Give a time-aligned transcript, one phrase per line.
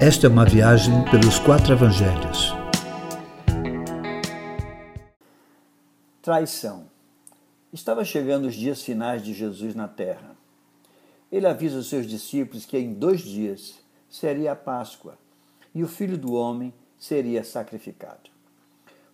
[0.00, 2.54] Esta é uma viagem pelos quatro evangelhos.
[6.22, 6.88] Traição.
[7.72, 10.36] Estava chegando os dias finais de Jesus na terra.
[11.32, 13.74] Ele avisa os seus discípulos que em dois dias
[14.08, 15.18] seria a Páscoa
[15.74, 18.30] e o filho do homem seria sacrificado.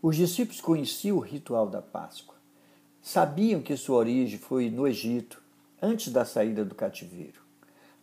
[0.02, 2.34] Os discípulos conheciam o ritual da Páscoa.
[3.00, 5.42] Sabiam que sua origem foi no Egito,
[5.80, 7.40] antes da saída do cativeiro.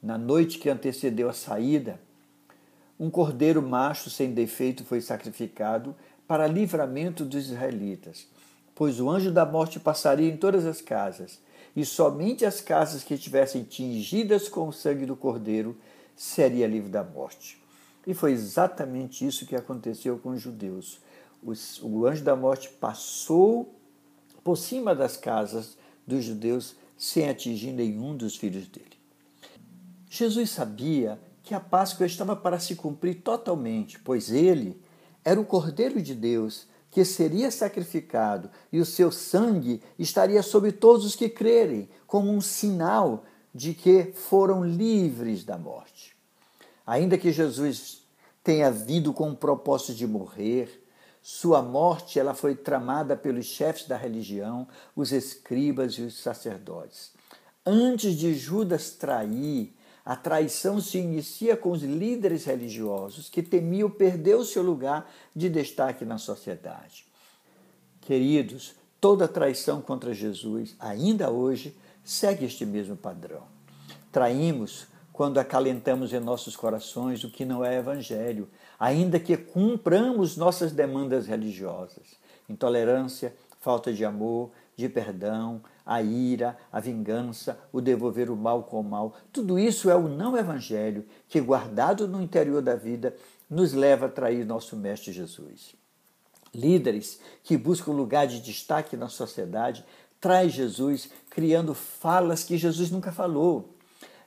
[0.02, 1.99] Na noite que antecedeu a saída,
[3.01, 5.95] um cordeiro macho sem defeito foi sacrificado
[6.27, 8.27] para livramento dos israelitas,
[8.75, 11.39] pois o anjo da morte passaria em todas as casas,
[11.75, 15.75] e somente as casas que estivessem tingidas com o sangue do cordeiro
[16.15, 17.59] seria livre da morte.
[18.05, 20.99] E foi exatamente isso que aconteceu com os judeus.
[21.81, 23.73] o anjo da morte passou
[24.43, 28.85] por cima das casas dos judeus sem atingir nenhum dos filhos dele.
[30.07, 31.19] Jesus sabia
[31.52, 34.81] que a Páscoa estava para se cumprir totalmente, pois ele
[35.21, 41.05] era o Cordeiro de Deus que seria sacrificado e o seu sangue estaria sobre todos
[41.05, 46.16] os que crerem, como um sinal de que foram livres da morte.
[46.88, 48.03] Ainda que Jesus
[48.41, 50.88] tenha vindo com o propósito de morrer,
[51.21, 54.65] sua morte ela foi tramada pelos chefes da religião,
[54.95, 57.11] os escribas e os sacerdotes.
[57.65, 64.35] Antes de Judas trair, a traição se inicia com os líderes religiosos que temiam perder
[64.35, 67.05] o seu lugar de destaque na sociedade.
[68.02, 73.43] Queridos, toda traição contra Jesus, ainda hoje, segue este mesmo padrão.
[74.11, 78.49] Traímos quando acalentamos em nossos corações o que não é evangelho,
[78.80, 82.19] ainda que cumpramos nossas demandas religiosas.
[82.49, 88.81] Intolerância, falta de amor, de perdão, a ira, a vingança, o devolver o mal com
[88.81, 89.16] o mal.
[89.31, 93.16] Tudo isso é o não evangelho que, guardado no interior da vida,
[93.50, 95.76] nos leva a trair nosso Mestre Jesus.
[96.54, 99.86] Líderes que buscam lugar de destaque na sociedade
[100.20, 103.70] traz Jesus criando falas que Jesus nunca falou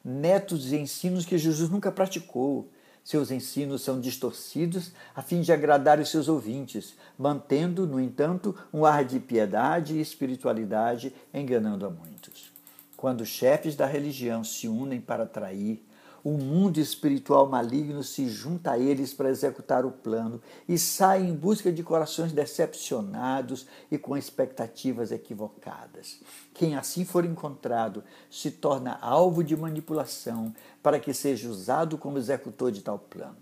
[0.05, 2.69] métodos e ensinos que Jesus nunca praticou.
[3.05, 8.87] Seus ensinos são distorcidos a fim de agradar os seus ouvintes, mantendo, no entanto, um
[8.87, 12.51] ar de piedade e espiritualidade, enganando a muitos.
[12.97, 15.85] Quando chefes da religião se unem para trair,
[16.25, 21.35] o mundo espiritual maligno se junta a eles para executar o plano e sai em
[21.35, 26.19] busca de corações decepcionados e com expectativas equivocadas.
[26.55, 32.73] Quem assim for encontrado se torna alvo de manipulação para que seja usado como executor
[32.73, 33.37] de tal plano.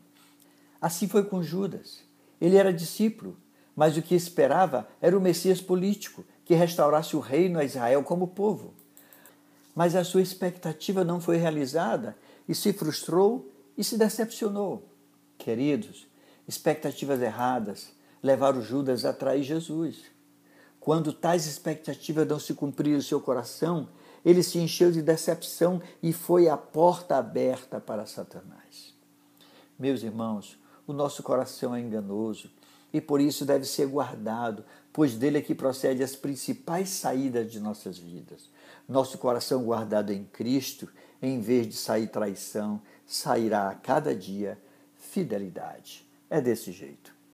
[0.80, 2.00] Assim foi com Judas.
[2.40, 3.36] Ele era discípulo,
[3.76, 8.26] mas o que esperava era o Messias político que restaurasse o reino a Israel como
[8.26, 8.74] povo.
[9.72, 12.16] Mas a sua expectativa não foi realizada
[12.48, 14.88] e se frustrou e se decepcionou.
[15.38, 16.06] Queridos,
[16.46, 17.92] expectativas erradas
[18.22, 20.04] levaram Judas a trair Jesus.
[20.78, 23.88] Quando tais expectativas não se cumpriram em seu coração,
[24.24, 28.94] ele se encheu de decepção e foi a porta aberta para Satanás.
[29.78, 32.50] Meus irmãos, o nosso coração é enganoso
[32.92, 37.58] e por isso deve ser guardado, pois dele é que procede as principais saídas de
[37.58, 38.50] nossas vidas.
[38.88, 40.88] Nosso coração guardado em Cristo,
[41.20, 44.58] em vez de sair traição, sairá a cada dia
[44.96, 46.06] fidelidade.
[46.28, 47.14] É desse jeito.